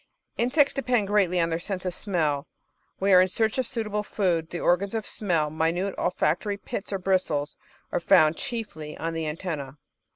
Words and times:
Insects 0.35 0.73
depend 0.73 1.05
greatly 1.09 1.39
on 1.39 1.51
their 1.51 1.59
sense 1.59 1.85
of 1.85 1.93
smell 1.93 2.47
whei 2.97 3.21
in 3.21 3.27
search 3.27 3.59
of 3.59 3.67
suitable 3.67 4.01
food, 4.01 4.45
and 4.45 4.49
the 4.49 4.59
organs 4.59 4.95
of 4.95 5.05
smell, 5.05 5.51
minute 5.51 5.93
olfac 5.95 6.39
tory 6.39 6.57
pits 6.57 6.91
or 6.91 6.97
bristles, 6.97 7.55
are 7.91 7.99
found 7.99 8.35
chiefly 8.35 8.97
on 8.97 9.13
the 9.13 9.27
antennae. 9.27 9.73